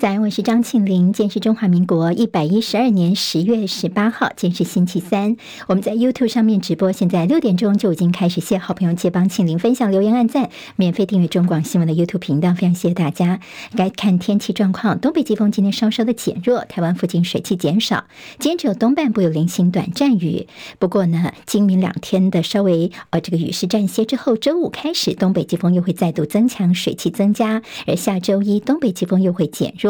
[0.00, 1.12] 在，我是张庆玲。
[1.12, 5.36] 今天是中华民国一百一十二年十月十八号，今天是星期三。
[5.66, 8.40] 我们在 YouTube 上面直播，现在六点钟就已经开始。
[8.40, 13.40] 谢好朋友借帮庆玲分享留言、按赞、免费订阅中广新闻的 YouTube 频道，非常谢谢大家。
[13.76, 18.06] 该看天气状况，东北季风今天稍稍的减弱，台湾附近水汽减少。
[18.38, 20.46] 今天只有东半部有零星短暂雨。
[20.78, 27.60] 不过呢，今明两天的稍微呃这个雨势暂歇之后，周五开始东北季风又会再度增强，水汽增加。
[27.86, 29.89] 而下周一东北季风又会减弱。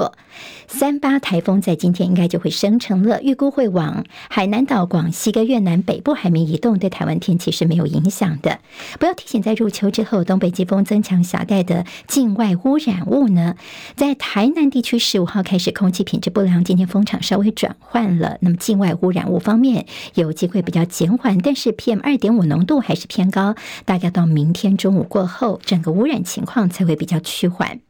[0.67, 8.61] 三八台风在今天应该就会生成了，预估会往海南岛、广西跟越南北部海面移动，对台湾天气是没有影响的。
[8.99, 13.57] 不要提醒，在入秋之后，东北季风增强夹带的境外污染物呢，
[13.97, 18.39] 在台南地区十五号开始空气品质不良，今天风场稍微转换了。
[18.41, 27.81] 那么境外污染物方面有机会比较减缓，但是 PM 二点五浓度还是偏高，大概到明天中午过后，整个污染情况才会比较趋缓。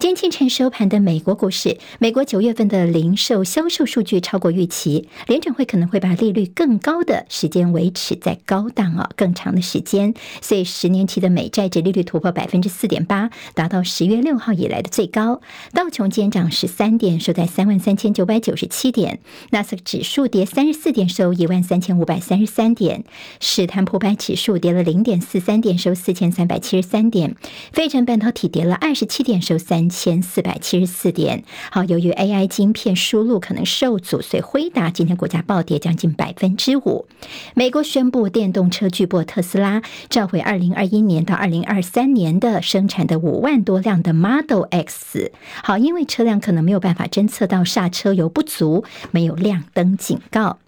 [0.00, 15.40] 今天清晨收盘的美国股市，美国九月份的零售销售数据超过预期，联准会可能会把利率更高的时间维持在高档啊，更长的时间，所以十年期的美债殖利率突破百分之四点八，达到十月六号以来的最高。
[15.72, 19.18] 道琼今天涨十三点，收在三万三千九百九十七点，
[19.50, 23.02] 纳斯克指数跌三十四点，收一万三千五百三十三点，
[23.40, 27.34] 史坦普百指数跌了零点四三点，收四千三百七十三点，
[27.72, 31.44] 费城半导体跌了二十七点，收三千四百七十四点。
[31.70, 37.06] 好，由于 AI 晶片输入可能受阻，所以辉达今天股价暴跌将近百分之五。
[37.54, 45.32] 美国宣布电动车巨擘特斯拉召回二零二一年到二零二三年的生产的五万多辆的 Model X。
[45.62, 50.58] 好，因为车辆可能没有办法侦测到刹车油不足，没有亮灯警告。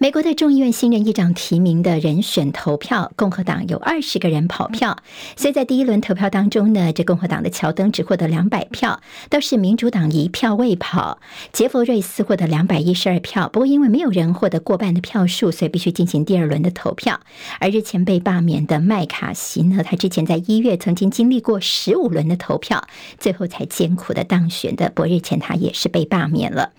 [0.00, 4.98] 美国的众议院新任议长提名的人选投票，共和党有二十个人跑票，
[5.36, 11.20] 所以在第一轮投票当中呢，这共和党的乔登只获得两百票，倒是民主党一票未跑，
[11.52, 17.20] 杰佛瑞斯获得两百一十二票，不过因为没有人获得过半的票数，所以必须进行第二轮的投票。
[17.60, 22.84] 而日前被罢免的麦卡锡呢，他之前在一月曾经经历过十五轮的投票，
[23.20, 26.72] 最后才艰苦的当选的，不过日前他也是被罢免了。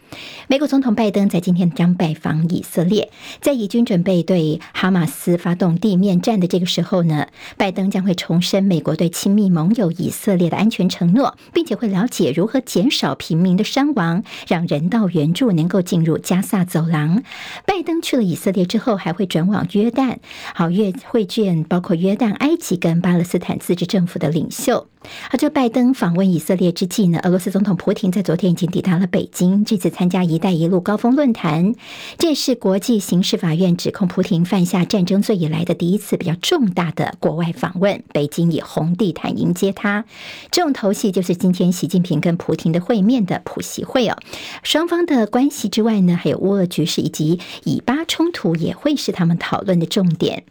[0.47, 3.04] 美国总统拜登在今天将拜访以色列。
[3.41, 7.27] 在以军准备对哈马斯发动地面战的这个时候呢，
[7.57, 17.23] 拜登将会重申美国对亲密盟友以色列的安全承诺，并且会了解如何减少平民的伤亡，让人道援助能够进入加萨走廊。
[17.65, 20.17] 拜登去了以色列之后，还会转往约旦，
[20.53, 24.88] 好，约会见包括约旦、埃及跟巴勒斯坦自治政府的领袖。
[25.31, 31.73] 而这拜登访问以色列之际呢，俄罗斯总统普亭在昨天已经抵达了北京，这次参加“一带一路”高峰论坛，
[32.17, 38.03] 这也是国际刑事法院指控普廷犯下战争罪以来的第一次比较重大的国外访问。
[38.13, 40.05] 北京以红地毯迎接他，
[40.51, 44.17] 重头戏就是今天习近平跟普廷的会面的普习会哦。
[44.63, 50.44] 双方的关系之外呢，还有乌俄局势以及以巴冲突也会是他们讨论的重点。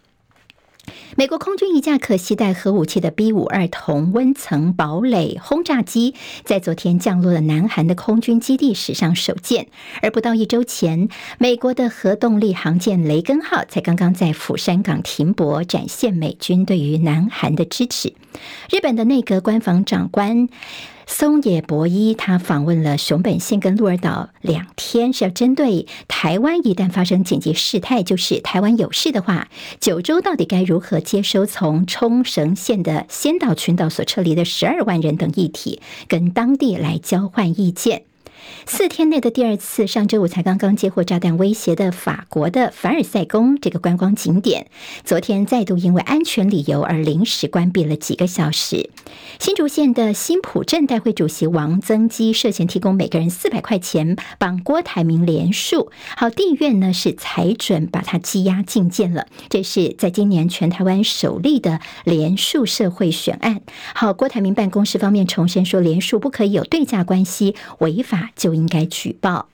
[1.17, 6.15] 美国空军一架可携带核武器的 B 五二同温层堡垒轰炸机，
[6.45, 9.69] 在昨天降落了南韩的空军基地，史上首见。
[10.03, 11.09] 而不到一周前，
[11.39, 18.12] 美国的核动力航舰雷根号才刚刚在釜山港停泊，展现美军对于南韩的支持。
[18.71, 20.49] 日本的内阁官房长官。
[21.06, 29.48] 松野博一他访问了熊本县跟鹿儿岛两天，是要针对台湾一旦发生紧急事态，就是台湾有事的话，
[29.81, 38.03] 九州到底该如何接收从冲绳县的仙岛群岛所撤离的十二万人等议题，跟当地来交换意见。
[38.66, 44.69] 四天内的第二次，上周五才刚刚接获炸弹威胁的法国的凡尔赛宫这个观光景点，
[45.05, 48.91] 昨天再度因为安全理由而临时关闭了几个小时。
[49.38, 59.26] 新竹县的新埔镇代会主席王增基涉嫌提供每个人四百块钱帮郭台铭连署，好，地院呢是裁准把他羁押禁见了。
[59.49, 63.61] 这是在今年全台湾首例的连署社会选案。
[63.94, 69.48] 好，郭台铭办公室方面重申说，连署不可以有对价关系，违法就应该举报。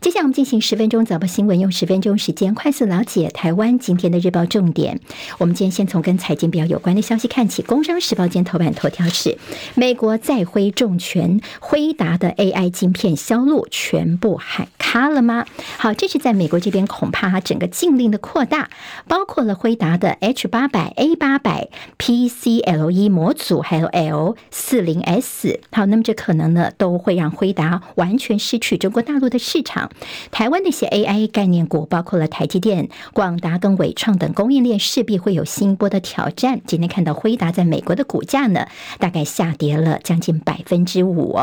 [0.00, 5.00] 接下来我们进行十分钟早报新闻，用十分钟时间快速了解台湾今天的日报重点。
[5.38, 7.62] 我们今天先从跟财经比较有关的消息看起。
[7.62, 9.36] 工商时报今天头版头条是：
[9.74, 15.44] 美国再挥重拳，辉达的 AI 晶片销路全部喊卡了吗？
[15.76, 18.70] 好，这是在美国这边恐怕整个禁令的扩大，
[19.06, 21.68] 包括了辉达的 H 八百、A 八百
[21.98, 25.60] PCLE 模组，还有 L 四零 S。
[25.70, 29.90] 好，那么这可能呢都会让辉达完全失去中国大陆的市场。
[30.30, 36.60] 台湾那些 AI 概念股，包括了台积电、广达跟伟创等供应链，势必会有新一波的挑战。
[36.66, 38.68] 今天看到辉达在美国的股价呢，
[39.00, 41.36] 大概下跌了将近百分之五。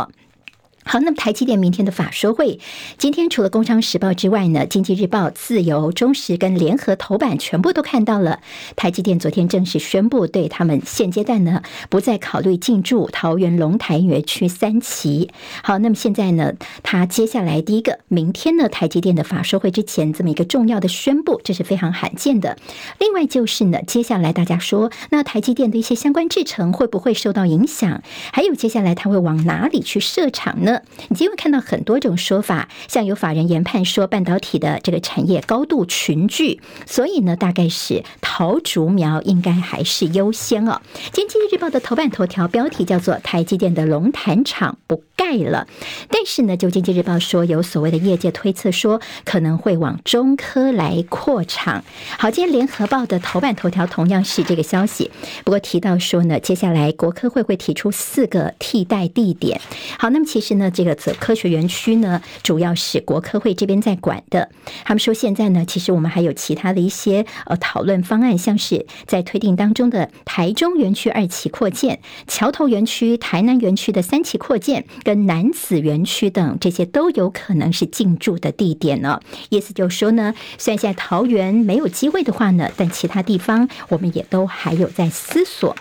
[0.87, 2.59] 好，那么台积电明天的法说会，
[2.97, 8.39] 今天除了《工商时报》之外呢，《经济日报》、自由、中时跟联合头版全部都看到了。
[8.77, 15.29] 台积电昨天正式宣布，对他们现阶段呢不再考虑进驻桃园龙潭园区三期。
[15.61, 16.53] 好，那么现在呢，
[16.83, 22.57] 他接下来第一个，明天呢，台积电的法说会之前这么一个重要的宣布，这是非常罕见的。
[22.97, 28.01] 另外就是呢，接下来大家说，那台积电的一些相关制程会不会受到影响？
[28.31, 30.76] 还有接下来他会往哪里去设厂呢？
[31.09, 40.81] 你今天会看到很多种说法，像有法人研判说半导体的这个产业高度群聚，所以呢，大概是桃竹苗应该还是优先哦。
[41.11, 45.67] 《经济日报》的头版头条标题叫做“台积电的龙潭厂不盖了”，
[46.09, 51.83] 但是呢，就《经济日报》说有所谓的业界推测说可能会往中科来扩厂。
[52.17, 55.11] 好，今天《联合报》的头版头条同样是这个消息，
[55.43, 59.59] 不过提到说呢，接下来国科会会提出四个替代地点。
[59.99, 60.71] 好，那么其实呢。
[60.77, 64.49] 这个则科学园区呢，主要是国科会这边在管的。
[64.83, 79.19] 他们说现在呢，其实我们还有其他的一些呃讨论方案，像是在推定当中的台中园区二期扩建、桥头园区、台南园区的三期扩建，跟男子园区等这些都有可能是进驻的地点呢。
[79.49, 85.75] 意思就是说呢，虽然现在桃园没有机会的话呢，但其他地方我们也都还有在思索。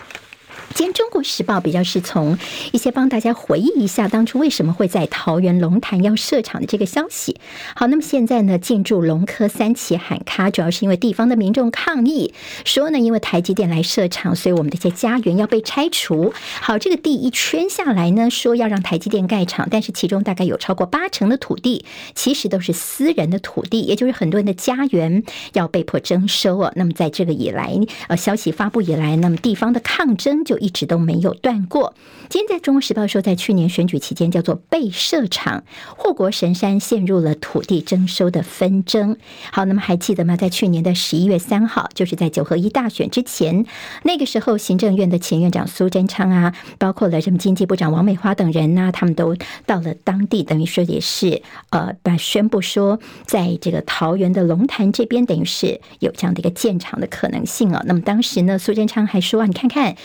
[0.73, 2.37] 今天《中国时报》比较是从
[2.71, 7.37] 一些帮大家回忆一下当初为什么会在桃园龙潭要设厂的这个消息。
[7.75, 12.33] 好，那么现在呢，进驻龙科三期喊卡，主要是因为地方的民众抗议，
[12.63, 16.31] 说呢，因为台积电来设厂，所以我们的这些家园要被拆除。
[16.61, 25.23] 好，这个地一圈下来呢，说要让台积电盖厂，但是其中大概有超过八成的土地其实都是私人的土地，也就是很多人的家园
[25.53, 26.71] 要被迫征收啊。
[26.75, 27.73] 那么在这个以来，
[28.09, 31.93] 呃，消息发布以来，那么地方的抗争就一直都没有断过。
[32.29, 35.63] 今天在中国时报说，在去年选举期间叫做被设厂，
[35.95, 39.17] 护国神山陷入了土地征收的纷争。
[39.51, 40.35] 好，那么还记得吗？
[40.35, 43.65] 在去年的十一月三号，就是在九合一大选之前，
[44.03, 57.81] 那个时候行政院的前院长苏贞昌啊，包括了什么经济部长王美花等人呐、他们都到了当地，等于说也是呃，把宣布说，在这个桃园的龙潭这边，等于是有这样的一个建厂的可能性啊。
[57.85, 59.95] 那么当时呢，苏贞昌还说，你看看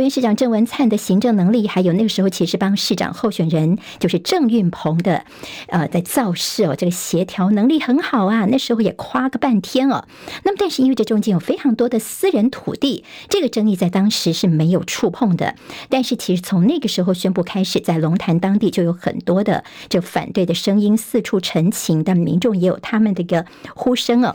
[0.00, 5.26] 桃园市长郑文灿的行政能力，还有那个时候其实帮市长候选人就是郑运鹏的，
[5.68, 8.46] 呃，在造势哦，这个协调能力很好啊。
[8.46, 10.06] 那时候也夸个半天哦。
[10.42, 15.54] 那么，但是因为这中间有非常多的私人土地，这个争议在当时是没有触碰的。
[15.90, 23.44] 但是其实从那个时候宣布开始，在龙潭当地就有很多的这反对的声音四处陈情，但民众也有他们的一个
[23.74, 24.34] 呼声哦。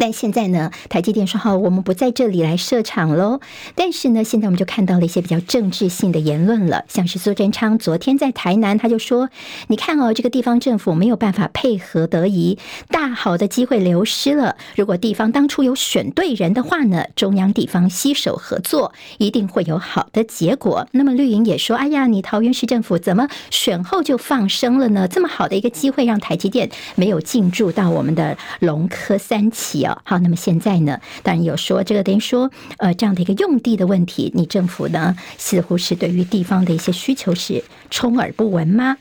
[0.00, 3.38] 但现在呢，台积电说好，我们不在这里来设厂喽。
[3.74, 9.28] 但是呢，现在我们就看到了一些比较政治性的言论了，像是苏贞昌昨天在台南，他就说
[9.68, 12.58] ：“你看哦，这个地方政府没有办法配合得宜，
[12.88, 14.56] 大好的机会流失了。
[14.74, 25.06] 如果地方当初有选对人的话呢，中央地方携手合作，一定会有好的结果。”那么绿营也说：“哎呀，你桃园市政府怎么选后就放生了呢？
[25.06, 31.00] 这么好的一个机会，让台积电没有进驻到我们的龙科三期啊。”好，那么现在呢？
[31.22, 38.96] 当然有说这个等于说，呃，这样的一个用地的问题，你政府呢似乎是对于地方的一些需求是充耳不闻吗？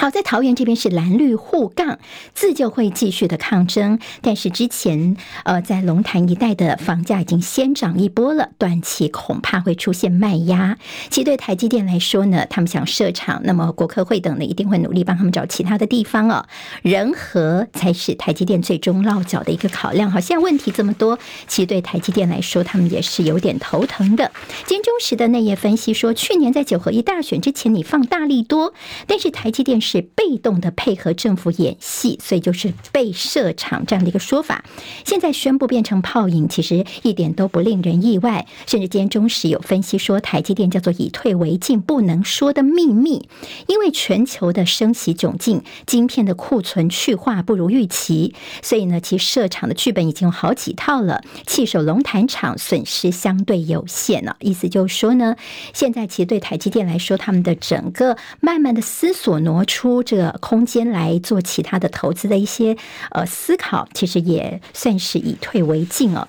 [0.00, 1.98] 好，在桃园这边是蓝绿互杠，
[2.32, 3.98] 自救会继续的抗争。
[4.22, 10.78] 但是之前，呃，在龙潭一带的房价已经先涨一波了，短期恐怕会出现卖压。
[11.10, 16.46] 其实对台积电来说呢，他们想设厂，那么国科会等呢一定会努力帮他们找其他的地方哦。
[16.82, 20.12] 人和才是台积电最终落脚的一个考量。
[20.12, 24.30] 好，现在问题这么多，其实对台积电来说，他们也是有点头疼的。
[24.64, 28.72] 金中时的内页分析说，去年在九合一大选之前，你放大利多，
[29.08, 34.62] 但是台积电是被动的配合政府演戏，所以就是被设厂这样的一个说法。
[35.06, 38.46] 现在宣布变成泡影，其实一点都不令人意外。
[38.66, 43.26] 甚至今天中时有分析说，台积电叫做以退为进，不能说的秘密。
[43.66, 51.22] 因为全球的升息窘境，晶片的库存去化不如预期，所以呢，其设厂的剧本已经有好几套了。
[51.46, 55.36] 弃守龙潭厂损失相对有限了，意思就是说呢，
[55.72, 59.77] 现在其实对台积电来说，他们的整个慢慢的思索挪出。
[59.78, 62.76] 出这个空间来做其他的投资的一些
[63.12, 66.26] 呃思考，其实也算是以退为进哦。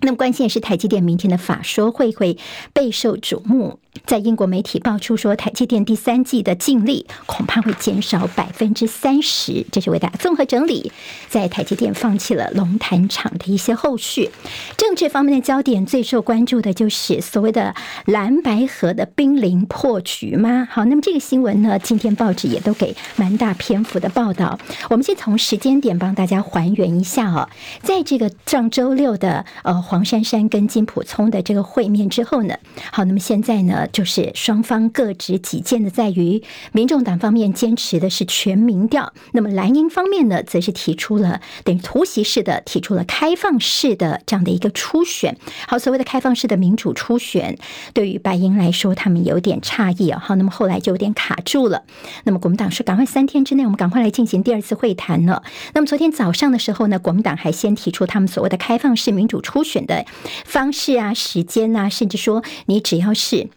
[0.00, 2.36] 那么关键是台积电明天的法说会会
[2.72, 3.78] 备受瞩目。
[4.06, 9.66] 在英国媒体爆出说，台积电第三季的净利恐怕会减少百分之三十。
[9.70, 10.90] 这是为大家综合整理，
[11.28, 14.30] 在台积电放弃了龙潭厂的一些后续。
[14.78, 17.74] 政治方面的焦点最受关注的就是所谓的
[18.06, 20.66] 蓝白河的濒临破局吗？
[20.70, 24.58] 好，那么这个新闻呢，今天报纸也都给蛮大篇幅的报道。
[24.88, 27.48] 我们先从时间点帮大家还原一下哦，
[27.82, 32.56] 在这个上周六的呃黄珊珊跟金普聪的这个会面之后呢，
[32.90, 33.81] 好，那么现在呢？
[33.86, 45.36] 就是双方各执己见的，在于民众党方面坚持的是全民调，那么蓝营方面呢，则是提出了等于突袭式的提出了开放式的这样的一个初选。
[45.66, 47.58] 好，所谓的开放式的民主初选，
[47.92, 50.20] 对于白营来说，他们有点诧异啊。
[50.24, 51.84] 好，那么后来就有点卡住了。
[52.24, 55.42] 那么国民党说，赶快三天之内，我们赶快来进行第二次会谈了。
[55.74, 60.04] 那么昨天早上的时候呢，国民党还先提出他们所谓的开放式民主初选的
[60.44, 63.48] 方式啊、时间啊，甚至说你只要是。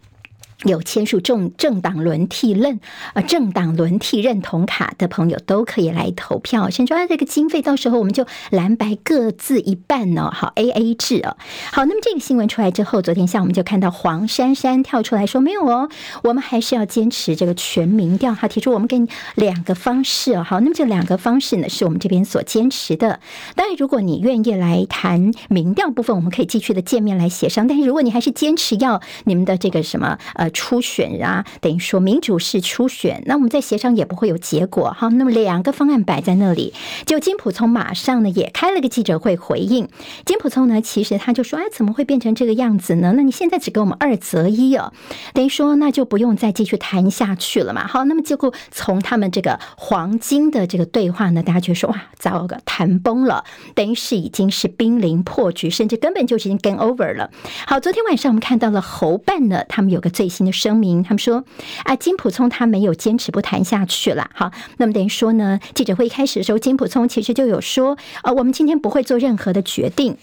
[0.66, 2.80] 有签署政政党轮替认
[3.14, 6.68] 呃政党轮替认同卡的朋友都可以来投票。
[6.68, 11.36] 先说啊，这个经费到时候我们就蓝白各自一半呢，好 A A 制哦。
[11.72, 15.88] 好，那么这个新闻出来之后，昨天下午我们就看到黄珊珊跳出来说没有哦，
[16.24, 18.34] 我们还是要坚持这个全民调。
[18.34, 20.42] 他提出我们给你两个方式哦。
[20.42, 23.20] 好，那么这两个方式呢，是我们这边所坚持的。
[23.54, 27.68] 当然，如果你愿意来谈民调部分，我们可以继续的见面来协商。
[27.68, 30.50] 但是如果你还是坚持要你们的这个什么呃。
[30.56, 35.08] 初选啊，等于说民主式初选，那我们在协商也不会有结果哈。
[35.08, 36.72] 那么两个方案摆在那里，
[37.04, 39.86] 就金普聪马上呢也开了个记者会回应。
[40.24, 43.12] 金普聪呢，其实他就说：“哎，怎么会变成这个样子呢？
[43.14, 44.94] 那你现在只给我们二择一哦，
[45.34, 53.44] 等于说那就不用再继续谈下去了嘛。”好，那么结果从他们这个黄金的这个对话呢，大家觉得说：“哇，糟糕，谈崩了，
[53.74, 57.30] 等于是已经是濒临破局，甚至根本就已经 game over 了。”
[57.66, 61.44] 好，昨天晚上我们看到了侯办呢，他们有个最新的声明，他们说
[61.84, 64.30] 啊，金普聪他没有坚持不谈下去了。
[64.34, 70.16] 好，那么等于说呢，记者会一开始的时候，金普聪其实就有说，呃，我们今天不会做任何的决定。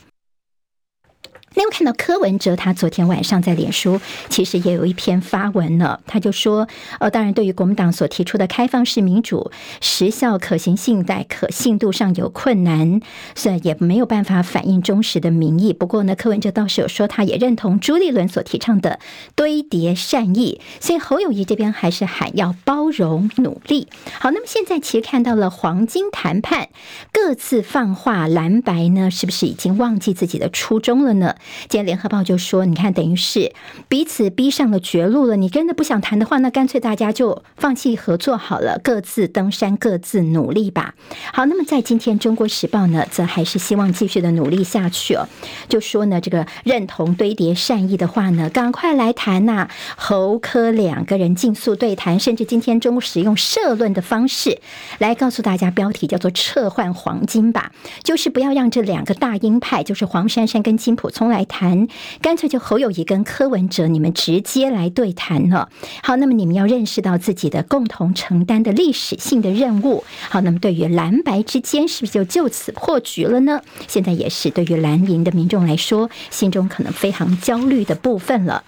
[1.56, 6.68] 那我看到柯文哲，他昨天晚上在脸书其实也有一篇发文了，他就说，
[7.00, 13.02] 呃，当然对于国民党所提出的开放式民主时效可行性在可信度上有困难，
[13.36, 15.74] 所以也没有办法反映忠实的民意。
[15.74, 19.00] 不过呢，柯文哲倒是有说，他也认同朱立伦所提倡的
[19.36, 23.88] 堆叠善意，所以侯友谊这边还是喊要包容努力。
[24.20, 26.70] 好，那么现在其实看到了黄金谈判
[27.12, 31.36] 各自放话，蓝白呢是不是已经忘记自己的初衷了呢？
[31.70, 33.54] 今天联合报就说：“你看，等于是
[33.88, 35.36] 彼此逼上了绝路了。
[35.36, 40.94] 你真的不想谈的话，那干脆大家就放弃合作好了，各自登山，各自努力吧。”
[41.34, 45.28] 好，那么在今天《中国时报》呢，则还是希望继续的努力下去哦。
[45.68, 49.68] 就说呢，这个认同堆叠善意的话呢，赶快来谈呐。
[49.98, 54.60] 侯科两个人竞速对谈，甚至今天中午使用社论的方式
[55.00, 57.72] 来告诉大家，标题叫做“撤换黄金吧”，
[58.04, 61.24] 就是不要让这两个大鹰派，就是黄珊珊跟金溥聪。
[61.34, 61.88] 来谈，
[62.22, 65.70] 干脆就侯友谊跟柯文哲，你们直接来对谈了。
[66.04, 70.06] 好，那么你们要认识到自己的共同承担的历史性的任务。
[70.30, 73.62] 好，那么对于蓝白之间，是不是就就此破局了呢？
[73.88, 78.64] 现在也是对于蓝营的民众来说，心中可能非常焦虑的部分了。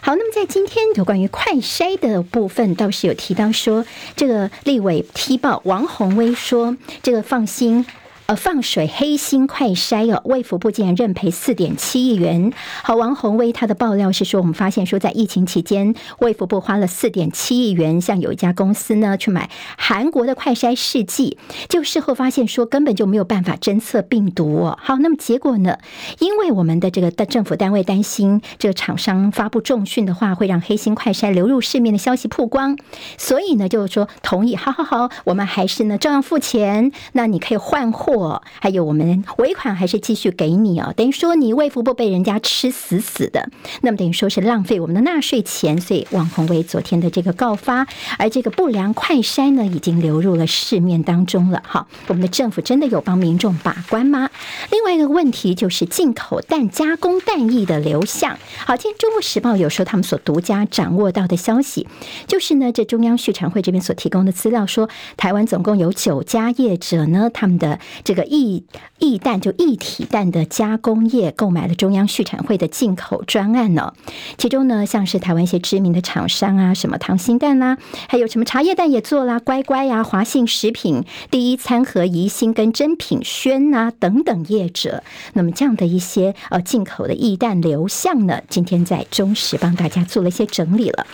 [0.00, 3.84] 好，那么在今天有关于快筛的部分，倒是有提到说，
[4.16, 7.84] 这个立委踢爆王鸿薇说，这个放心。
[8.28, 12.52] 呃，放水黑心快筛哦，卫福部竟然认赔四点七亿元。
[12.82, 21.38] 好，王鸿薇他的爆料是说，我们发现说，在疫情期间，卫福部花了四点七亿元，像有一家公司呢去买韩国的快筛试剂，
[21.70, 24.78] 就事后发现说根本就没有办法侦测病毒哦。
[24.78, 25.78] 好，那么结果呢？
[26.18, 32.76] 因为我们的这个的政府单位担心这个厂商发布重讯的话，会让黑心快筛流入市面的消息曝光，
[33.16, 38.17] 所以呢，就是说同意，好好好，我们还是呢照样付钱，那你可以换货。
[38.60, 43.48] 还有我们尾款还是继续给你哦，等于说你卫福部被人家吃死死的，
[43.82, 47.86] 那么等于说是浪费我们的纳税钱，所以王鸿薇昨天的这个告发，
[48.18, 51.62] 而这个不良快筛呢，已经流入了市面当中了。
[51.66, 54.30] 好，我们的政府真的有帮民众把关吗？
[54.70, 58.38] 另外一个问题就是进口蛋加工蛋液的流向。
[58.66, 61.86] 好，今天中国时报有说他们所独家掌握到的消息，
[62.26, 67.78] 就是呢，这中央畜产会这边所提供的资料说，台湾总共有九家业者呢，他们的。
[68.08, 68.64] 这个液
[69.00, 73.92] 液氮就液体氮的加工业购买了中央畜产会的进口专案呢。
[74.38, 77.76] 其中呢，像是台湾一些知名的厂商啊，什么溏心蛋啦，
[78.08, 85.02] 还有什么茶叶蛋也做啦，乖乖呀、啊、华信食品、第一餐盒、宜兴跟珍品轩啊等等业者。
[85.34, 91.06] 那么这样的一些呃进口的液氮流向呢，今天在中时帮大家做了一些整理了。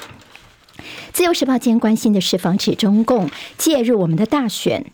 [1.13, 4.93] 自由时报今天关心的是防止中共介入我们的大选。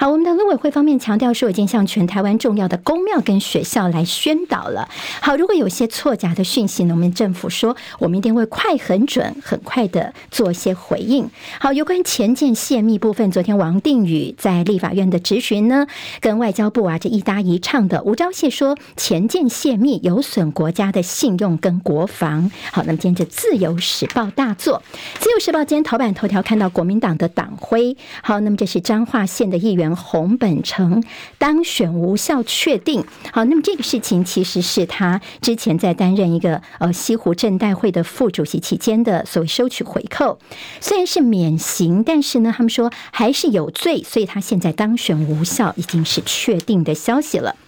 [0.00, 4.88] 好，我们的陆委会方面强调说，已经向全台湾重要的宫庙跟学校来宣导了。
[5.20, 11.28] 好，如果有些错假的讯息呢，我们政府说，我们一定会快、很准、很快的做一些回应。
[11.58, 15.88] 好，有关前舰泄密部分，昨天王定宇在立法院的质询呢，
[16.20, 22.48] 跟外交部啊这一搭一唱的，吴钊燮说前舰泄密有损国家的信用跟国防。
[22.70, 24.80] 好，那么今天这自由时报大作，
[25.18, 27.96] 自由时报今天头版头条看到国民党的党徽。
[28.22, 29.87] 好，那么这是彰化县的议员。
[29.94, 31.02] 洪本成
[31.38, 40.38] 当选无效确定，好，那么这个事情其实是他之前在担任一个呃西湖镇代会的副主席期间的所谓收取回扣，
[40.80, 47.56] 虽然是免刑，但是呢，他们说还是有罪，所以他现在当选无效已经是确定的消息了。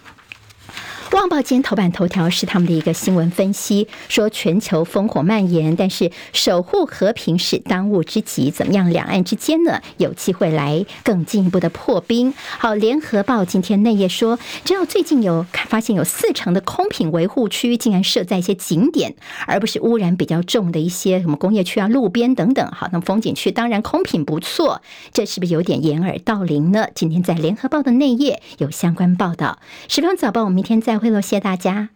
[1.17, 8.49] 旺报》今天头版头条是他们的一个新闻分析，说全球烽火蔓延，但是守护和平是当务之急。
[8.49, 12.33] 怎么样，两岸之间呢有机会来更进一步的破冰？
[12.57, 19.13] 好，《联合报》今天内页说，只要最近有发现有四成的空品维护区竟然设在一些景点，
[19.47, 22.65] 而不是污染比较重的一些什么工业区啊、路边等等。
[22.71, 26.87] 好，那么风景区当然空品不错，这是不是有点掩耳盗铃呢？
[26.95, 29.59] 今天在《联合报》的内页有相关报道。
[29.93, 31.00] 《时报早报》，我们明天再。
[31.01, 31.89] 会了，谢大家。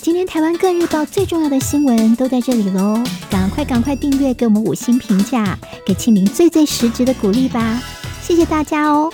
[0.00, 7.82] 今天台湾各日报最重要的新闻都在这里喽，赶快赶快订阅，给我们五星评价，给庆铃最最实质的鼓励吧，
[8.22, 9.12] 谢谢大家哦。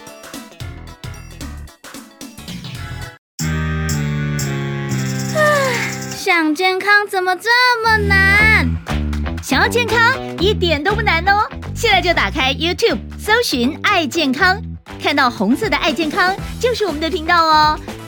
[5.34, 5.40] 啊，
[6.14, 7.48] 想健康怎么这
[7.82, 8.68] 么难？
[9.42, 14.60] 想要健康一点都不难哦，现在就打开 YouTube，搜寻“爱健康”，
[15.02, 17.80] 看到红色的“爱健康”就是我们的频道哦。